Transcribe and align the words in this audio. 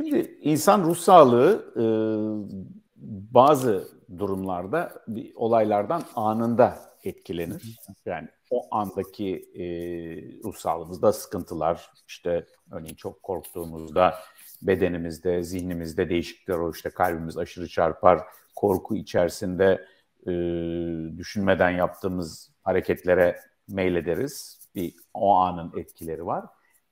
Şimdi 0.00 0.38
insan 0.40 0.84
ruh 0.84 0.96
sağlığı 0.96 1.72
e, 1.76 1.84
bazı 3.34 3.88
durumlarda 4.18 5.02
bir 5.08 5.32
olaylardan 5.34 6.02
anında 6.16 6.78
etkilenir. 7.04 7.78
Yani 8.06 8.28
o 8.50 8.74
andaki 8.76 9.50
e, 9.54 9.64
ruh 10.44 10.54
sağlığımızda 10.54 11.12
sıkıntılar, 11.12 11.90
işte 12.08 12.46
örneğin 12.70 12.94
çok 12.94 13.22
korktuğumuzda 13.22 14.14
bedenimizde, 14.62 15.42
zihnimizde 15.42 16.08
değişiklikler 16.08 16.54
olur. 16.54 16.74
İşte 16.74 16.90
kalbimiz 16.90 17.38
aşırı 17.38 17.68
çarpar, 17.68 18.20
korku 18.56 18.96
içerisinde 18.96 19.84
e, 20.26 20.32
düşünmeden 21.18 21.70
yaptığımız 21.70 22.52
hareketlere 22.62 23.40
meylederiz. 23.68 24.60
Bir 24.74 24.94
o 25.14 25.34
anın 25.34 25.72
etkileri 25.78 26.26
var. 26.26 26.44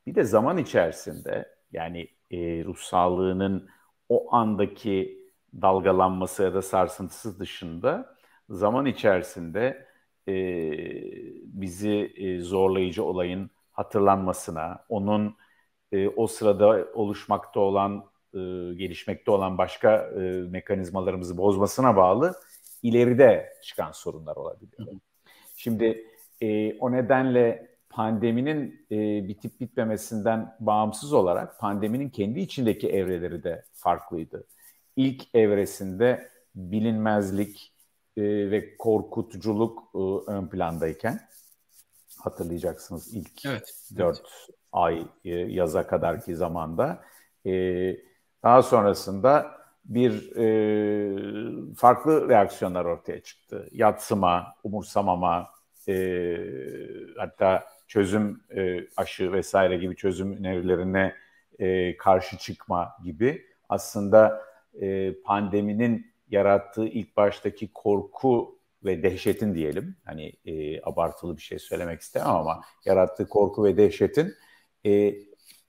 Bir 0.07 0.15
de 0.15 0.25
zaman 0.25 0.59
içerisinde 0.59 1.49
yani 1.73 2.09
e, 2.31 2.65
ruh 2.65 2.77
sağlığının 2.77 3.69
o 4.09 4.35
andaki 4.35 5.19
dalgalanması 5.63 6.43
ya 6.43 6.55
da 6.55 6.63
sarsıntısı 6.63 7.41
dışında 7.41 8.17
zaman 8.49 8.87
içerisinde 8.87 9.87
e, 10.29 10.33
bizi 11.45 12.13
e, 12.17 12.41
zorlayıcı 12.41 13.05
olayın 13.05 13.51
hatırlanmasına, 13.73 14.85
onun 14.89 15.37
e, 15.93 16.09
o 16.09 16.27
sırada 16.27 16.89
oluşmakta 16.95 17.61
olan, 17.61 18.05
e, 18.35 18.39
gelişmekte 18.75 19.31
olan 19.31 19.59
başka 19.59 19.97
e, 19.97 20.21
mekanizmalarımızı 20.51 21.39
bozmasına 21.39 21.97
bağlı 21.97 22.35
ileride 22.83 23.49
çıkan 23.63 23.93
sorunlar 23.93 24.37
olabiliyor. 24.37 24.89
Şimdi 25.57 26.05
e, 26.41 26.79
o 26.79 26.93
nedenle 26.93 27.68
pandeminin 27.99 28.87
e, 28.91 29.29
bitip 29.29 29.61
bitmemesinden 29.61 30.57
bağımsız 30.61 31.13
olarak 31.13 31.59
pandeminin 31.59 32.11
kendi 32.11 32.41
içindeki 32.41 32.89
evreleri 32.89 33.43
de 33.43 33.65
farklıydı. 33.73 34.47
İlk 34.97 35.35
evresinde 35.35 36.31
bilinmezlik 36.55 37.73
e, 38.17 38.23
ve 38.23 38.77
korkutuculuk 38.77 39.83
e, 39.95 39.99
ön 40.31 40.47
plandayken 40.49 41.21
hatırlayacaksınız 42.19 43.15
ilk 43.15 43.47
evet, 43.47 43.75
4 43.99 44.17
evet. 44.17 44.27
ay 44.73 45.07
e, 45.25 45.31
yaza 45.31 45.87
kadarki 45.87 46.37
zamanda. 46.37 47.05
E, 47.47 47.53
daha 48.43 48.63
sonrasında 48.63 49.47
bir 49.85 50.37
e, 50.37 51.75
farklı 51.75 52.29
reaksiyonlar 52.29 52.85
ortaya 52.85 53.23
çıktı. 53.23 53.69
Yatsıma, 53.73 54.55
umursamama, 54.65 55.51
e, 55.89 56.37
hatta 57.17 57.78
çözüm 57.89 58.43
e, 58.57 58.87
aşı 58.97 59.33
vesaire 59.33 59.77
gibi 59.77 59.97
çözüm 59.97 60.37
önerilerine 60.37 61.15
e, 61.59 61.97
karşı 61.97 62.39
çıkma 62.39 62.97
gibi 63.05 63.43
aslında 63.69 64.43
e, 64.81 65.15
pandeminin 65.25 66.07
yarattığı 66.31 66.87
ilk 66.87 67.17
baştaki 67.17 67.73
korku 67.73 68.59
ve 68.85 69.03
dehşetin 69.03 69.55
diyelim 69.55 69.97
hani 70.05 70.33
e, 70.45 70.83
abartılı 70.83 71.37
bir 71.37 71.43
şey 71.43 71.59
söylemek 71.59 72.01
istemem 72.01 72.29
ama 72.29 72.61
yarattığı 72.85 73.29
korku 73.29 73.65
ve 73.65 73.77
dehşetin 73.77 74.35
e, 74.87 75.15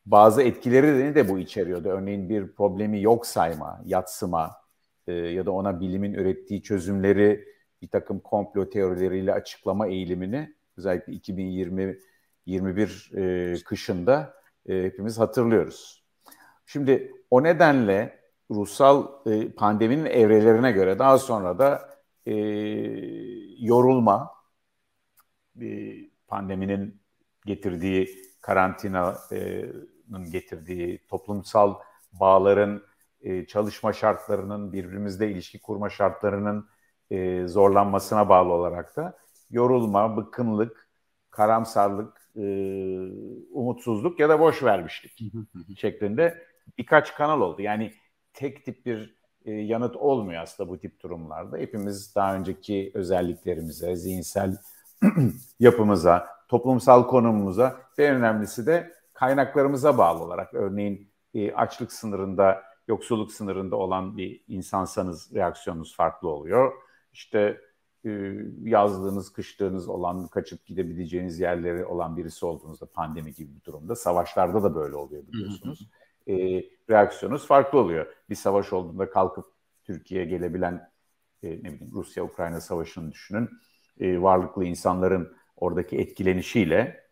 bazı 0.05 0.41
etkileri 0.41 1.15
de 1.15 1.29
bu 1.29 1.39
içeriyordu. 1.39 1.89
Örneğin 1.89 2.29
bir 2.29 2.47
problemi 2.51 3.01
yok 3.01 3.25
sayma, 3.25 3.81
yatsıma 3.85 4.51
e, 5.07 5.13
ya 5.13 5.45
da 5.45 5.51
ona 5.51 5.79
bilimin 5.79 6.13
ürettiği 6.13 6.63
çözümleri 6.63 7.45
bir 7.81 7.87
takım 7.87 8.19
komplo 8.19 8.69
teorileriyle 8.69 9.33
açıklama 9.33 9.87
eğilimini 9.87 10.53
özellikle 10.79 11.13
2020 11.13 11.99
21 12.45 13.11
e, 13.15 13.53
kışında 13.63 14.33
e, 14.69 14.83
hepimiz 14.83 15.19
hatırlıyoruz. 15.19 16.03
Şimdi 16.65 17.13
o 17.29 17.43
nedenle 17.43 18.19
ruhsal 18.51 19.07
e, 19.25 19.51
pandeminin 19.51 20.05
evrelerine 20.05 20.71
göre 20.71 20.99
daha 20.99 21.17
sonra 21.17 21.59
da 21.59 21.89
e, 22.25 22.33
yorulma, 23.59 24.31
e, 25.61 25.95
pandeminin 26.27 27.01
getirdiği 27.45 28.09
karantinanın 28.41 30.31
getirdiği 30.31 31.07
toplumsal 31.07 31.75
bağların, 32.11 32.83
e, 33.21 33.45
çalışma 33.45 33.93
şartlarının, 33.93 34.73
birbirimizle 34.73 35.31
ilişki 35.31 35.59
kurma 35.61 35.89
şartlarının 35.89 36.69
e, 37.11 37.47
zorlanmasına 37.47 38.29
bağlı 38.29 38.53
olarak 38.53 38.95
da 38.95 39.17
yorulma, 39.51 40.17
bıkkınlık, 40.17 40.89
karamsarlık, 41.31 42.31
e, 42.35 42.41
umutsuzluk 43.51 44.19
ya 44.19 44.29
da 44.29 44.39
boş 44.39 44.63
vermişlik 44.63 45.19
şeklinde 45.77 46.43
birkaç 46.77 47.15
kanal 47.15 47.41
oldu. 47.41 47.61
Yani 47.61 47.93
tek 48.33 48.65
tip 48.65 48.85
bir 48.85 49.15
e, 49.45 49.51
yanıt 49.51 49.95
olmuyor 49.95 50.41
aslında 50.41 50.69
bu 50.69 50.79
tip 50.79 51.01
durumlarda. 51.03 51.57
Hepimiz 51.57 52.15
daha 52.15 52.35
önceki 52.35 52.91
özelliklerimize, 52.93 53.95
zihinsel 53.95 54.57
yapımıza, 55.59 56.27
toplumsal 56.47 57.07
konumumuza 57.07 57.81
ve 57.97 58.05
en 58.05 58.15
önemlisi 58.15 58.65
de 58.65 58.93
kaynaklarımıza 59.13 59.97
bağlı 59.97 60.23
olarak 60.23 60.53
örneğin 60.53 61.11
e, 61.33 61.51
açlık 61.51 61.93
sınırında, 61.93 62.63
yoksulluk 62.87 63.31
sınırında 63.31 63.75
olan 63.75 64.17
bir 64.17 64.43
insansanız 64.47 65.33
reaksiyonunuz 65.35 65.95
farklı 65.95 66.29
oluyor. 66.29 66.73
İşte 67.13 67.61
e, 68.05 68.33
yazlığınız, 68.63 69.33
kışlığınız 69.33 69.89
olan, 69.89 70.27
kaçıp 70.27 70.65
gidebileceğiniz 70.65 71.39
yerleri 71.39 71.85
olan 71.85 72.17
birisi 72.17 72.45
olduğunuzda 72.45 72.85
pandemi 72.85 73.33
gibi 73.33 73.55
bir 73.55 73.63
durumda, 73.63 73.95
savaşlarda 73.95 74.63
da 74.63 74.75
böyle 74.75 74.95
oluyor 74.95 75.27
biliyorsunuz. 75.27 75.89
e, 76.27 76.63
reaksiyonunuz 76.89 77.47
farklı 77.47 77.79
oluyor. 77.79 78.13
Bir 78.29 78.35
savaş 78.35 78.73
olduğunda 78.73 79.09
kalkıp 79.09 79.45
Türkiye'ye 79.83 80.27
gelebilen 80.27 80.91
e, 81.43 81.49
ne 81.49 81.63
bileyim 81.63 81.91
Rusya-Ukrayna 81.93 82.61
savaşını 82.61 83.11
düşünün. 83.11 83.49
E, 83.99 84.21
varlıklı 84.21 84.65
insanların 84.65 85.33
oradaki 85.55 85.97
etkilenişiyle 85.97 87.03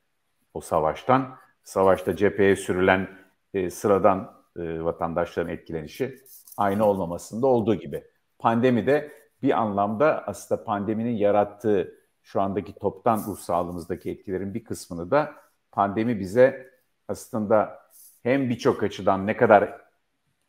o 0.53 0.61
savaştan, 0.61 1.35
savaşta 1.63 2.15
cepheye 2.15 2.55
sürülen 2.55 3.09
e, 3.53 3.69
sıradan 3.69 4.33
e, 4.57 4.83
vatandaşların 4.83 5.53
etkilenişi 5.53 6.15
aynı 6.57 6.85
olmamasında 6.85 7.47
olduğu 7.47 7.75
gibi. 7.75 8.03
Pandemi 8.39 8.87
de 8.87 9.11
bir 9.47 9.61
anlamda 9.61 10.27
aslında 10.27 10.63
pandeminin 10.63 11.17
yarattığı 11.17 11.93
şu 12.23 12.41
andaki 12.41 12.73
toptan 12.75 13.23
ruh 13.27 13.37
sağlığımızdaki 13.37 14.11
etkilerin 14.11 14.53
bir 14.53 14.63
kısmını 14.63 15.11
da 15.11 15.35
pandemi 15.71 16.19
bize 16.19 16.71
aslında 17.07 17.79
hem 18.23 18.49
birçok 18.49 18.83
açıdan 18.83 19.27
ne 19.27 19.37
kadar 19.37 19.81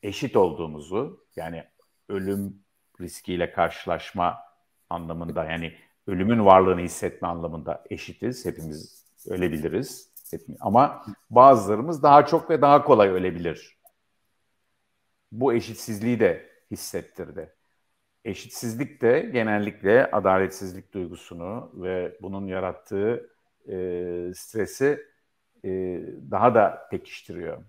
eşit 0.02 0.36
olduğumuzu 0.36 1.26
yani 1.36 1.64
ölüm 2.08 2.62
riskiyle 3.00 3.52
karşılaşma 3.52 4.38
anlamında 4.90 5.44
yani 5.44 5.72
ölümün 6.06 6.44
varlığını 6.44 6.80
hissetme 6.80 7.28
anlamında 7.28 7.84
eşitiz. 7.90 8.46
Hepimiz 8.46 9.04
ölebiliriz. 9.28 10.12
Ama 10.60 11.04
bazılarımız 11.30 12.02
daha 12.02 12.26
çok 12.26 12.50
ve 12.50 12.62
daha 12.62 12.84
kolay 12.84 13.08
ölebilir. 13.08 13.78
Bu 15.32 15.54
eşitsizliği 15.54 16.20
de 16.20 16.50
hissettirdi. 16.70 17.57
Eşitsizlik 18.28 19.02
de 19.02 19.30
genellikle 19.32 20.10
adaletsizlik 20.10 20.94
duygusunu 20.94 21.70
ve 21.74 22.16
bunun 22.22 22.46
yarattığı 22.46 23.30
e, 23.68 23.74
stresi 24.34 25.00
e, 25.64 25.68
daha 26.30 26.54
da 26.54 26.88
pekiştiriyor. 26.90 27.64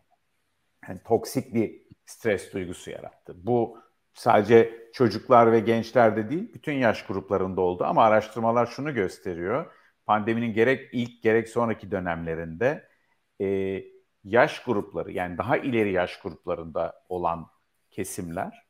Yani 0.89 0.99
toksik 1.05 1.53
bir 1.53 1.81
stres 2.05 2.53
duygusu 2.53 2.91
yarattı. 2.91 3.35
Bu 3.37 3.77
sadece 4.13 4.89
çocuklar 4.93 5.51
ve 5.51 5.59
gençlerde 5.59 6.29
değil, 6.29 6.53
bütün 6.53 6.73
yaş 6.73 7.05
gruplarında 7.05 7.61
oldu. 7.61 7.83
Ama 7.83 8.03
araştırmalar 8.03 8.65
şunu 8.65 8.93
gösteriyor. 8.93 9.73
Pandeminin 10.05 10.53
gerek 10.53 10.89
ilk 10.91 11.23
gerek 11.23 11.49
sonraki 11.49 11.91
dönemlerinde 11.91 12.89
e, 13.41 13.81
yaş 14.23 14.63
grupları 14.63 15.11
yani 15.11 15.37
daha 15.37 15.57
ileri 15.57 15.91
yaş 15.91 16.19
gruplarında 16.19 17.05
olan 17.09 17.47
kesimler 17.91 18.68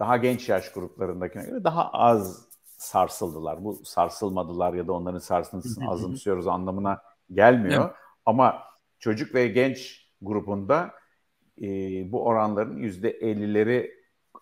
daha 0.00 0.16
genç 0.16 0.48
yaş 0.48 0.72
gruplarındakine 0.72 1.44
göre 1.44 1.64
daha 1.64 1.90
az 1.90 2.48
sarsıldılar. 2.64 3.64
Bu 3.64 3.84
sarsılmadılar 3.84 4.74
ya 4.74 4.86
da 4.86 4.92
onların 4.92 5.18
sarsıntısını 5.18 5.90
azımsıyoruz 5.90 6.46
anlamına 6.46 7.02
gelmiyor. 7.32 7.84
Evet. 7.84 7.94
Ama 8.26 8.62
çocuk 8.98 9.34
ve 9.34 9.48
genç 9.48 10.06
grubunda 10.22 10.90
e, 11.62 11.66
bu 12.12 12.26
oranların 12.26 12.76
yüzde 12.76 13.10
ellileri 13.10 13.94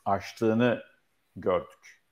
aştığını 0.05 0.82
gördük. 1.37 2.02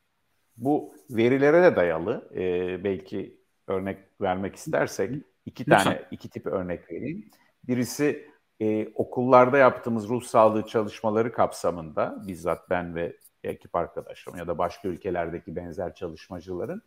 Bu 0.56 0.94
verilere 1.10 1.62
de 1.62 1.76
dayalı. 1.76 2.30
E, 2.34 2.84
belki 2.84 3.40
örnek 3.68 3.98
vermek 4.20 4.56
istersek 4.56 5.24
iki 5.46 5.62
Lütfen. 5.62 5.84
tane 5.84 6.02
iki 6.10 6.30
tip 6.30 6.46
örnek 6.46 6.90
vereyim. 6.90 7.30
Birisi 7.64 8.30
e, 8.60 8.88
okullarda 8.94 9.58
yaptığımız 9.58 10.08
ruh 10.08 10.22
sağlığı 10.22 10.66
çalışmaları 10.66 11.32
kapsamında 11.32 12.22
bizzat 12.26 12.70
ben 12.70 12.94
ve 12.94 13.16
ekip 13.48 13.76
arkadaşlarım 13.76 14.38
ya 14.38 14.46
da 14.46 14.58
başka 14.58 14.88
ülkelerdeki 14.88 15.56
benzer 15.56 15.94
çalışmacıların 15.94 16.82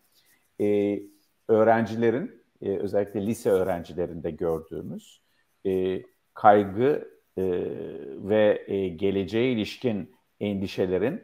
e, 0.61 0.99
öğrencilerin 1.47 2.43
e, 2.61 2.77
özellikle 2.77 3.27
lise 3.27 3.49
öğrencilerinde 3.49 4.31
gördüğümüz 4.31 5.21
e, 5.65 6.03
kaygı, 6.33 7.19
e, 7.37 7.43
ve 8.29 8.63
e, 8.67 8.87
geleceğe 8.87 9.51
ilişkin 9.51 10.15
endişelerin 10.39 11.23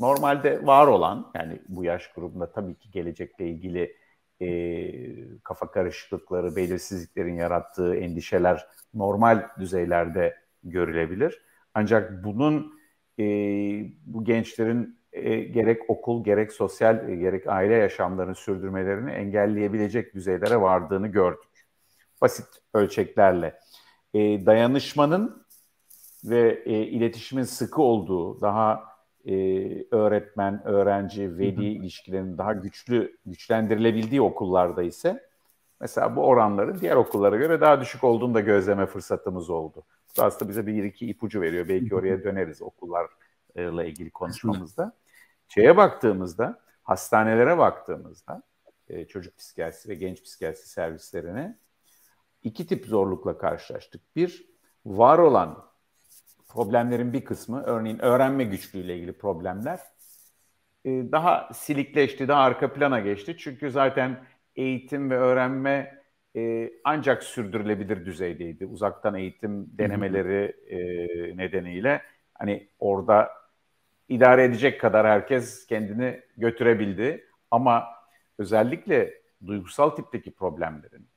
normalde 0.00 0.66
var 0.66 0.86
olan 0.86 1.30
yani 1.34 1.58
bu 1.68 1.84
yaş 1.84 2.12
grubunda 2.12 2.52
tabii 2.52 2.74
ki 2.74 2.90
gelecekle 2.90 3.48
ilgili 3.48 3.96
e, 4.42 5.38
kafa 5.38 5.70
karışıklıkları, 5.70 6.56
belirsizliklerin 6.56 7.34
yarattığı 7.34 7.96
endişeler 7.96 8.66
normal 8.94 9.48
düzeylerde 9.58 10.36
görülebilir. 10.64 11.42
Ancak 11.74 12.24
bunun 12.24 12.77
e, 13.18 13.24
bu 14.06 14.24
gençlerin 14.24 14.98
e, 15.12 15.40
gerek 15.40 15.90
okul, 15.90 16.24
gerek 16.24 16.52
sosyal, 16.52 17.08
e, 17.08 17.16
gerek 17.16 17.46
aile 17.46 17.74
yaşamlarını 17.74 18.34
sürdürmelerini 18.34 19.10
engelleyebilecek 19.10 20.14
düzeylere 20.14 20.60
vardığını 20.60 21.08
gördük. 21.08 21.68
Basit 22.20 22.46
ölçeklerle. 22.74 23.58
E, 24.14 24.46
dayanışmanın 24.46 25.46
ve 26.24 26.62
e, 26.64 26.72
iletişimin 26.72 27.42
sıkı 27.42 27.82
olduğu, 27.82 28.40
daha 28.40 28.84
e, 29.24 29.34
öğretmen, 29.90 30.66
öğrenci, 30.66 31.38
veli 31.38 31.68
ilişkilerinin 31.68 32.38
daha 32.38 32.52
güçlü, 32.52 33.18
güçlendirilebildiği 33.26 34.22
okullarda 34.22 34.82
ise 34.82 35.28
mesela 35.80 36.16
bu 36.16 36.20
oranların 36.26 36.80
diğer 36.80 36.96
okullara 36.96 37.36
göre 37.36 37.60
daha 37.60 37.80
düşük 37.80 38.04
olduğunu 38.04 38.34
da 38.34 38.40
gözleme 38.40 38.86
fırsatımız 38.86 39.50
oldu. 39.50 39.84
Aslında 40.18 40.48
bize 40.48 40.66
bir 40.66 40.84
iki 40.84 41.06
ipucu 41.06 41.40
veriyor. 41.40 41.68
Belki 41.68 41.94
oraya 41.94 42.24
döneriz 42.24 42.62
okullarla 42.62 43.84
ilgili 43.84 44.10
konuşmamızda. 44.10 44.96
Şeye 45.48 45.76
baktığımızda, 45.76 46.60
hastanelere 46.82 47.58
baktığımızda, 47.58 48.42
e, 48.88 49.04
çocuk 49.04 49.38
psikiyatrisi 49.38 49.88
ve 49.88 49.94
genç 49.94 50.22
psikiyatrisi 50.22 50.68
servislerine 50.68 51.58
iki 52.42 52.66
tip 52.66 52.86
zorlukla 52.86 53.38
karşılaştık. 53.38 54.16
Bir, 54.16 54.48
var 54.86 55.18
olan 55.18 55.64
problemlerin 56.48 57.12
bir 57.12 57.24
kısmı, 57.24 57.62
örneğin 57.62 57.98
öğrenme 57.98 58.44
güçlüğüyle 58.44 58.96
ilgili 58.96 59.18
problemler 59.18 59.80
e, 60.84 61.12
daha 61.12 61.50
silikleşti, 61.54 62.28
daha 62.28 62.40
arka 62.40 62.72
plana 62.72 63.00
geçti. 63.00 63.36
Çünkü 63.38 63.70
zaten 63.70 64.24
eğitim 64.56 65.10
ve 65.10 65.16
öğrenme 65.16 65.97
e, 66.36 66.72
ancak 66.84 67.22
sürdürülebilir 67.22 68.06
düzeydeydi. 68.06 68.66
Uzaktan 68.66 69.14
eğitim 69.14 69.78
denemeleri 69.78 70.56
e, 70.66 70.78
nedeniyle 71.36 72.02
hani 72.34 72.68
orada 72.78 73.30
idare 74.08 74.44
edecek 74.44 74.80
kadar 74.80 75.06
herkes 75.06 75.66
kendini 75.66 76.20
götürebildi. 76.36 77.24
Ama 77.50 77.86
özellikle 78.38 79.14
duygusal 79.46 79.90
tipteki 79.90 80.30
problemlerin 80.30 81.08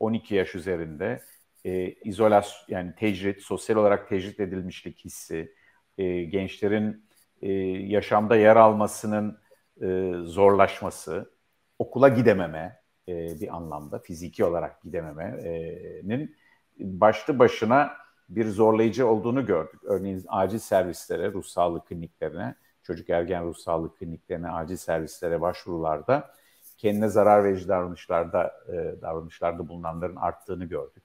12 0.00 0.34
yaş 0.34 0.54
üzerinde 0.54 1.20
e, 1.64 1.92
izolasyon 1.92 2.78
yani 2.78 2.94
tecrit, 2.94 3.42
sosyal 3.42 3.76
olarak 3.76 4.08
tecrit 4.08 4.40
edilmişlik 4.40 5.04
hissi, 5.04 5.54
e, 5.98 6.24
gençlerin 6.24 7.06
e, 7.42 7.52
yaşamda 7.52 8.36
yer 8.36 8.56
almasının 8.56 9.38
e, 9.82 10.12
zorlaşması, 10.24 11.34
okula 11.78 12.08
gidememe 12.08 12.81
e, 13.08 13.40
bir 13.40 13.56
anlamda, 13.56 13.98
fiziki 13.98 14.44
olarak 14.44 14.82
gidememenin 14.82 16.36
başlı 16.78 17.38
başına 17.38 17.92
bir 18.28 18.46
zorlayıcı 18.48 19.06
olduğunu 19.06 19.46
gördük. 19.46 19.80
Örneğin 19.84 20.24
acil 20.28 20.58
servislere, 20.58 21.32
ruh 21.32 21.44
sağlığı 21.44 21.84
kliniklerine, 21.84 22.54
çocuk 22.82 23.10
ergen 23.10 23.44
ruh 23.44 23.56
sağlığı 23.56 23.94
kliniklerine, 23.94 24.50
acil 24.50 24.76
servislere 24.76 25.40
başvurularda 25.40 26.34
kendine 26.78 27.08
zarar 27.08 27.44
verici 27.44 27.68
davranışlarda 27.68 28.52
e, 28.68 29.02
davranışlarda 29.02 29.68
bulunanların 29.68 30.16
arttığını 30.16 30.64
gördük 30.64 31.02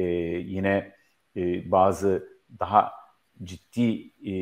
e, 0.00 0.04
yine 0.04 0.92
e, 1.36 1.70
bazı 1.70 2.28
daha 2.58 2.92
ciddi 3.42 4.10
e, 4.22 4.32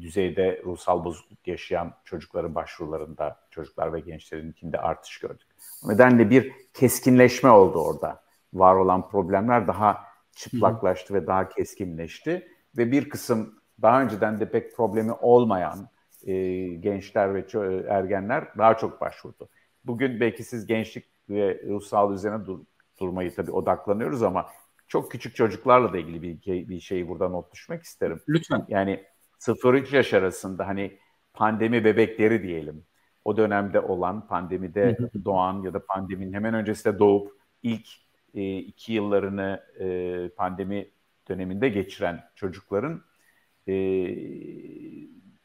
düzeyde 0.00 0.62
ruhsal 0.64 1.04
bozukluk 1.04 1.46
yaşayan 1.46 1.94
çocukların 2.04 2.54
başvurularında 2.54 3.40
çocuklar 3.50 3.92
ve 3.92 4.00
gençlerinkinde 4.00 4.78
artış 4.78 5.18
gördük. 5.18 5.46
O 5.84 5.88
nedenle 5.88 6.30
bir 6.30 6.52
keskinleşme 6.74 7.50
oldu 7.50 7.78
orada. 7.78 8.22
Var 8.54 8.74
olan 8.74 9.08
problemler 9.08 9.66
daha 9.66 10.04
çıplaklaştı 10.32 11.14
ve 11.14 11.26
daha 11.26 11.48
keskinleşti 11.48 12.48
ve 12.76 12.92
bir 12.92 13.08
kısım 13.08 13.54
daha 13.82 14.02
önceden 14.02 14.40
de 14.40 14.50
pek 14.50 14.76
problemi 14.76 15.12
olmayan 15.12 15.88
e, 16.24 16.66
gençler 16.66 17.34
ve 17.34 17.44
ergenler 17.88 18.48
daha 18.58 18.76
çok 18.76 19.00
başvurdu. 19.00 19.48
Bugün 19.84 20.20
belki 20.20 20.44
siz 20.44 20.66
gençlik 20.66 21.04
ve 21.30 21.62
ruhsal 21.68 22.14
üzerine 22.14 22.46
dur 22.46 22.60
durmayı 22.98 23.34
tabii 23.34 23.50
odaklanıyoruz 23.50 24.22
ama 24.22 24.46
çok 24.88 25.12
küçük 25.12 25.36
çocuklarla 25.36 25.92
da 25.92 25.98
ilgili 25.98 26.22
bir, 26.22 26.68
bir 26.68 26.80
şeyi 26.80 27.08
burada 27.08 27.28
not 27.28 27.52
düşmek 27.52 27.82
isterim. 27.82 28.20
Lütfen. 28.28 28.66
Yani 28.68 29.04
0-3 29.40 29.96
yaş 29.96 30.14
arasında 30.14 30.66
hani 30.66 30.98
pandemi 31.34 31.84
bebekleri 31.84 32.42
diyelim. 32.42 32.84
O 33.24 33.36
dönemde 33.36 33.80
olan 33.80 34.26
pandemide 34.26 34.98
doğan 35.24 35.62
ya 35.62 35.74
da 35.74 35.86
pandeminin 35.86 36.32
hemen 36.32 36.54
öncesinde 36.54 36.98
doğup 36.98 37.32
ilk 37.62 37.86
e, 38.34 38.58
iki 38.58 38.92
yıllarını 38.92 39.62
e, 39.80 40.28
pandemi 40.36 40.90
döneminde 41.28 41.68
geçiren 41.68 42.24
çocukların 42.34 43.02
e, 43.68 43.74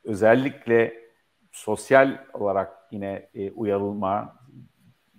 özellikle 0.03 0.93
sosyal 1.51 2.25
olarak 2.33 2.73
yine 2.91 3.29
e, 3.33 3.51
uyarılma 3.51 4.35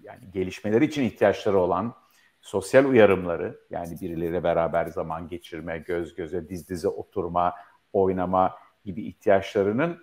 yani 0.02 0.30
gelişmeleri 0.30 0.84
için 0.84 1.02
ihtiyaçları 1.02 1.58
olan 1.58 1.94
sosyal 2.42 2.84
uyarımları 2.84 3.60
yani 3.70 4.00
birileriyle 4.00 4.42
beraber 4.42 4.86
zaman 4.86 5.28
geçirme, 5.28 5.78
göz 5.78 6.14
göze, 6.14 6.48
diz 6.48 6.68
dize 6.68 6.88
oturma, 6.88 7.54
oynama 7.92 8.54
gibi 8.84 9.06
ihtiyaçlarının 9.06 9.98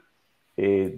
e, 0.59 0.93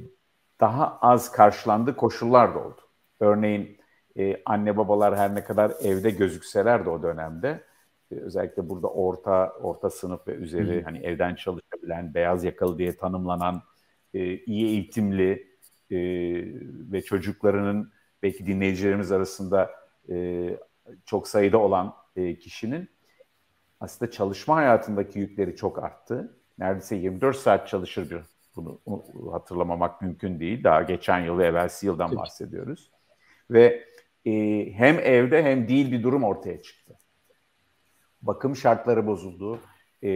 daha 0.59 0.97
az 0.97 1.31
karşılandığı 1.31 1.95
koşullar 1.95 2.55
da 2.55 2.59
oldu. 2.59 2.81
Örneğin 3.19 3.77
e, 4.17 4.41
anne 4.45 4.77
babalar 4.77 5.17
her 5.17 5.35
ne 5.35 5.43
kadar 5.43 5.73
evde 5.83 6.09
gözükseler 6.09 6.85
de 6.85 6.89
o 6.89 7.03
dönemde 7.03 7.63
e, 8.11 8.15
özellikle 8.15 8.69
burada 8.69 8.87
orta 8.87 9.53
orta 9.61 9.89
sınıf 9.89 10.27
ve 10.27 10.31
üzeri 10.31 10.79
Hı. 10.79 10.83
hani 10.83 10.97
evden 10.97 11.35
çalışabilen, 11.35 12.13
beyaz 12.13 12.43
yakalı 12.43 12.77
diye 12.77 12.97
tanımlanan 12.97 13.61
e, 14.13 14.37
iyi 14.37 14.67
eğitimli 14.67 15.31
e, 15.91 15.97
ve 16.91 17.01
çocuklarının 17.01 17.91
belki 18.23 18.47
dinleyicilerimiz 18.47 19.11
arasında 19.11 19.71
e, 20.09 20.57
çok 21.05 21.27
sayıda 21.27 21.57
olan 21.57 21.95
e, 22.15 22.39
kişinin 22.39 22.89
aslında 23.79 24.11
çalışma 24.11 24.55
hayatındaki 24.55 25.19
yükleri 25.19 25.55
çok 25.55 25.83
arttı. 25.83 26.37
Neredeyse 26.59 26.95
24 26.95 27.37
saat 27.37 27.67
çalışır 27.67 28.09
diyor. 28.09 28.25
Bunu 28.55 28.81
hatırlamamak 29.31 30.01
mümkün 30.01 30.39
değil. 30.39 30.63
Daha 30.63 30.81
geçen 30.81 31.19
yıl 31.19 31.37
ve 31.37 31.45
evvelsi 31.45 31.85
yıldan 31.85 32.15
bahsediyoruz. 32.15 32.91
Ve 33.51 33.83
e, 34.25 34.31
hem 34.73 34.99
evde 34.99 35.43
hem 35.43 35.67
değil 35.67 35.91
bir 35.91 36.03
durum 36.03 36.23
ortaya 36.23 36.61
çıktı. 36.61 36.97
Bakım 38.21 38.55
şartları 38.55 39.07
bozuldu. 39.07 39.59
E, 40.03 40.09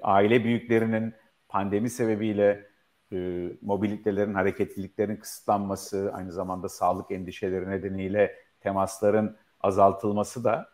aile 0.00 0.44
büyüklerinin 0.44 1.14
pandemi 1.48 1.90
sebebiyle 1.90 2.66
e, 3.12 3.48
mobilitelerin, 3.62 4.34
hareketliliklerin 4.34 5.16
kısıtlanması, 5.16 6.12
aynı 6.14 6.32
zamanda 6.32 6.68
sağlık 6.68 7.10
endişeleri 7.10 7.70
nedeniyle 7.70 8.36
temasların 8.60 9.36
azaltılması 9.64 10.44
da 10.44 10.68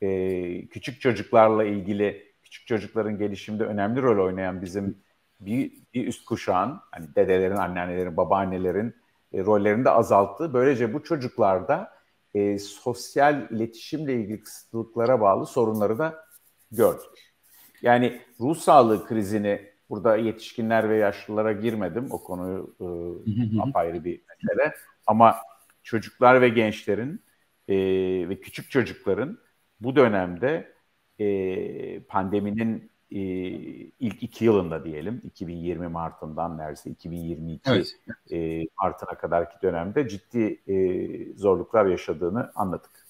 e, 0.00 0.66
küçük 0.66 1.00
çocuklarla 1.00 1.64
ilgili 1.64 2.32
küçük 2.42 2.66
çocukların 2.66 3.18
gelişiminde 3.18 3.64
önemli 3.64 4.02
rol 4.02 4.26
oynayan 4.26 4.62
bizim 4.62 4.98
bir, 5.40 5.72
bir 5.94 6.06
üst 6.06 6.24
kuşağın 6.24 6.80
hani 6.90 7.14
dedelerin, 7.14 7.56
anneannelerin, 7.56 8.16
babaannelerin 8.16 8.94
e, 9.32 9.44
rollerini 9.44 9.84
de 9.84 9.90
azalttı. 9.90 10.54
Böylece 10.54 10.94
bu 10.94 11.02
çocuklarda 11.02 11.90
e, 12.34 12.58
sosyal 12.58 13.50
iletişimle 13.50 14.14
ilgili 14.14 14.42
kısıtlılıklara 14.42 15.20
bağlı 15.20 15.46
sorunları 15.46 15.98
da 15.98 16.24
gördük. 16.72 17.32
Yani 17.82 18.20
ruh 18.40 18.56
sağlığı 18.56 19.06
krizini 19.06 19.72
burada 19.90 20.16
yetişkinler 20.16 20.90
ve 20.90 20.96
yaşlılara 20.96 21.52
girmedim. 21.52 22.06
O 22.10 22.22
konuyu 22.22 22.74
e, 22.80 22.86
apayrı 23.60 24.04
bir 24.04 24.20
mesele. 24.28 24.74
Ama 25.06 25.36
çocuklar 25.82 26.40
ve 26.40 26.48
gençlerin 26.48 27.20
e, 27.72 28.28
ve 28.28 28.40
küçük 28.40 28.70
çocukların 28.70 29.38
bu 29.80 29.96
dönemde 29.96 30.72
e, 31.18 32.00
pandeminin 32.00 32.90
e, 33.10 33.20
ilk 34.00 34.22
iki 34.22 34.44
yılında 34.44 34.84
diyelim 34.84 35.20
2020 35.24 35.88
Mart'ından 35.88 36.58
neredeyse 36.58 36.90
2022 36.90 37.70
evet. 37.70 37.96
e, 38.32 38.66
Mart'ına 38.80 39.18
kadarki 39.18 39.62
dönemde 39.62 40.08
ciddi 40.08 40.62
e, 40.66 41.34
zorluklar 41.34 41.86
yaşadığını 41.86 42.50
anladık. 42.54 43.01